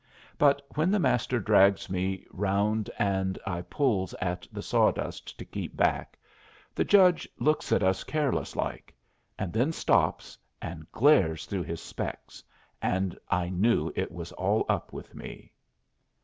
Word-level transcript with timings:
But 0.39 0.63
when 0.73 0.89
the 0.89 0.97
Master 0.97 1.39
drags 1.39 1.87
me 1.87 2.25
round 2.31 2.89
and 2.97 3.37
I 3.45 3.61
pulls 3.61 4.15
at 4.15 4.47
the 4.51 4.63
sawdust 4.63 5.37
to 5.37 5.45
keep 5.45 5.77
back, 5.77 6.17
the 6.73 6.83
judge 6.83 7.29
looks 7.37 7.71
at 7.71 7.83
us 7.83 8.03
careless 8.03 8.55
like, 8.55 8.95
and 9.37 9.53
then 9.53 9.71
stops 9.71 10.39
and 10.59 10.91
glares 10.91 11.45
through 11.45 11.65
his 11.65 11.81
specs, 11.83 12.43
and 12.81 13.15
I 13.29 13.49
knew 13.49 13.93
it 13.95 14.11
was 14.11 14.31
all 14.31 14.65
up 14.67 14.91
with 14.91 15.13
me. 15.13 15.51